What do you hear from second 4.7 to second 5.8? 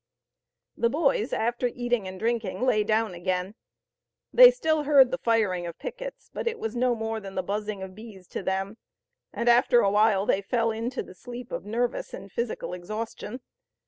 heard the firing of